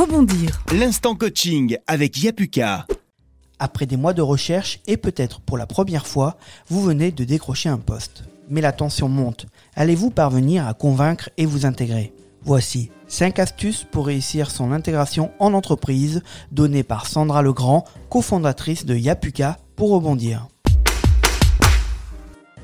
[0.00, 0.62] Rebondir.
[0.72, 2.86] L'instant coaching avec Yapuka.
[3.58, 6.38] Après des mois de recherche et peut-être pour la première fois,
[6.70, 8.24] vous venez de décrocher un poste.
[8.48, 9.44] Mais la tension monte.
[9.76, 12.14] Allez-vous parvenir à convaincre et vous intégrer?
[12.40, 18.96] Voici 5 astuces pour réussir son intégration en entreprise données par Sandra Legrand, cofondatrice de
[18.96, 20.48] Yapuka pour rebondir.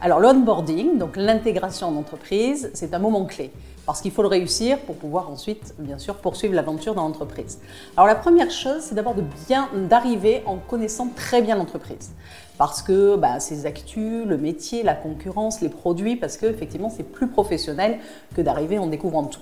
[0.00, 3.50] Alors l'onboarding, donc l'intégration en entreprise, c'est un moment clé
[3.84, 7.58] parce qu'il faut le réussir pour pouvoir ensuite, bien sûr, poursuivre l'aventure dans l'entreprise.
[7.96, 12.12] Alors la première chose, c'est d'abord de bien d'arriver en connaissant très bien l'entreprise,
[12.58, 17.02] parce que bah, ses actus, le métier, la concurrence, les produits, parce que effectivement c'est
[17.02, 17.98] plus professionnel
[18.36, 19.40] que d'arriver en découvrant tout.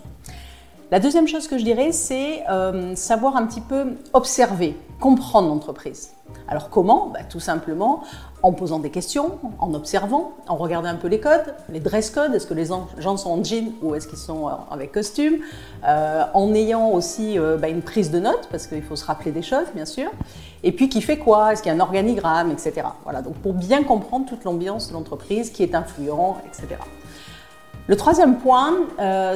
[0.93, 6.13] La deuxième chose que je dirais, c'est euh, savoir un petit peu observer, comprendre l'entreprise.
[6.47, 7.09] Alors comment?
[7.09, 8.05] Bah, Tout simplement
[8.45, 12.33] en posant des questions, en observant, en regardant un peu les codes, les dress codes,
[12.37, 15.39] est-ce que les gens sont en jean ou est-ce qu'ils sont euh, avec costume,
[15.89, 19.43] euh, en ayant aussi bah, une prise de notes, parce qu'il faut se rappeler des
[19.43, 20.09] choses, bien sûr,
[20.63, 22.83] et puis qui fait quoi, est-ce qu'il y a un organigramme, etc.
[23.03, 26.77] Voilà, donc pour bien comprendre toute l'ambiance de l'entreprise, qui est influent, etc.
[27.89, 28.73] Le troisième point,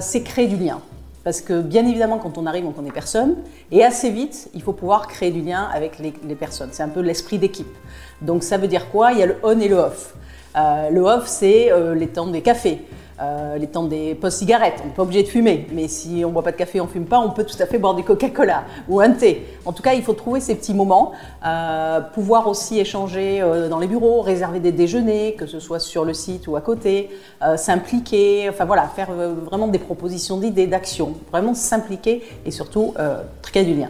[0.00, 0.80] c'est créer du lien.
[1.22, 3.36] Parce que bien évidemment, quand on arrive, on connaît personne.
[3.70, 6.70] Et assez vite, il faut pouvoir créer du lien avec les, personnes.
[6.72, 7.74] C'est un peu l'esprit d'équipe.
[8.22, 9.12] Donc ça veut dire quoi?
[9.12, 10.14] Il y a le on et le off.
[10.56, 12.80] Euh, le off, c'est euh, les temps des cafés.
[13.22, 14.80] Euh, les temps des postes cigarettes.
[14.82, 16.84] On n'est pas obligé de fumer, mais si on ne boit pas de café, on
[16.84, 19.46] ne fume pas, on peut tout à fait boire du Coca-Cola ou un thé.
[19.66, 21.12] En tout cas, il faut trouver ces petits moments,
[21.44, 26.06] euh, pouvoir aussi échanger euh, dans les bureaux, réserver des déjeuners, que ce soit sur
[26.06, 27.10] le site ou à côté,
[27.56, 32.94] s'impliquer, enfin voilà, faire vraiment des propositions d'idées, d'actions, vraiment s'impliquer et surtout
[33.42, 33.88] créer du lien.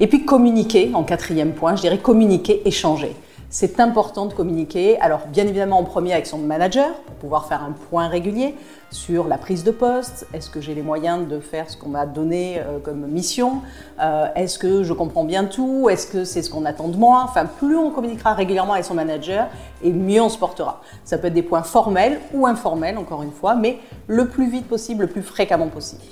[0.00, 3.14] Et puis communiquer, en quatrième point, je dirais communiquer, échanger.
[3.56, 7.62] C'est important de communiquer, alors bien évidemment en premier avec son manager pour pouvoir faire
[7.62, 8.56] un point régulier
[8.90, 12.04] sur la prise de poste, est-ce que j'ai les moyens de faire ce qu'on m'a
[12.04, 13.62] donné euh, comme mission,
[14.00, 17.22] euh, est-ce que je comprends bien tout, est-ce que c'est ce qu'on attend de moi,
[17.22, 19.46] enfin plus on communiquera régulièrement avec son manager
[19.84, 20.80] et mieux on se portera.
[21.04, 23.78] Ça peut être des points formels ou informels encore une fois, mais
[24.08, 26.02] le plus vite possible, le plus fréquemment possible.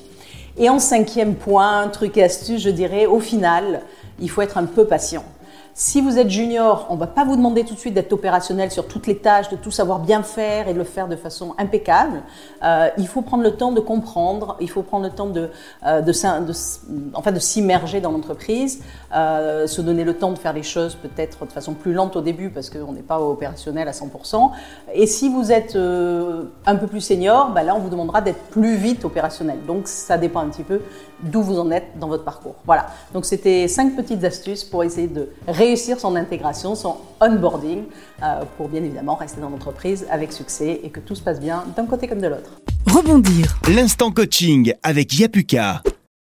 [0.57, 3.81] Et en cinquième point, truc et astuce, je dirais, au final,
[4.21, 5.25] il faut être un peu patient.
[5.75, 8.71] Si vous êtes junior, on ne va pas vous demander tout de suite d'être opérationnel
[8.71, 11.55] sur toutes les tâches, de tout savoir bien faire et de le faire de façon
[11.57, 12.23] impeccable.
[12.63, 15.49] Euh, il faut prendre le temps de comprendre, il faut prendre le temps de,
[15.87, 18.83] euh, de, de s'immerger dans l'entreprise,
[19.17, 22.21] euh, se donner le temps de faire les choses peut-être de façon plus lente au
[22.21, 24.51] début parce qu'on n'est pas opérationnel à 100%.
[24.93, 28.77] Et si vous êtes un peu plus senior, bah là on vous demandera d'être plus
[28.77, 29.61] vite opérationnel.
[29.67, 30.83] Donc ça dépend un petit peu
[31.23, 32.57] d'où vous en êtes dans votre parcours.
[32.67, 32.89] Voilà.
[33.15, 35.31] Donc c'était cinq petites astuces pour essayer de
[35.63, 37.85] réussir son intégration, son onboarding,
[38.23, 41.65] euh, pour bien évidemment rester dans l'entreprise avec succès et que tout se passe bien
[41.77, 42.51] d'un côté comme de l'autre.
[42.87, 43.59] Rebondir.
[43.69, 45.83] L'instant coaching avec Yapuka.